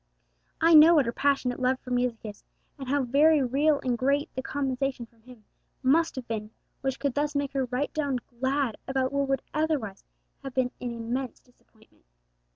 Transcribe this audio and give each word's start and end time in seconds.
I 0.59 0.73
know 0.73 0.95
what 0.95 1.05
her 1.05 1.11
passionate 1.11 1.59
love 1.59 1.79
for 1.79 1.91
music 1.91 2.21
is, 2.23 2.43
and 2.79 2.89
how 2.89 3.03
very 3.03 3.43
real 3.43 3.79
and 3.83 3.95
great 3.95 4.33
the 4.33 4.41
compensation 4.41 5.05
from 5.05 5.21
Him 5.21 5.45
must 5.83 6.15
have 6.15 6.27
been 6.27 6.49
which 6.81 6.99
could 6.99 7.13
thus 7.13 7.35
make 7.35 7.53
her 7.53 7.65
right 7.65 7.93
down 7.93 8.17
glad 8.39 8.77
about 8.87 9.13
what 9.13 9.29
would 9.29 9.43
otherwise 9.53 10.03
have 10.41 10.55
been 10.55 10.71
an 10.81 10.91
immense 10.91 11.39
disappointment. 11.39 12.03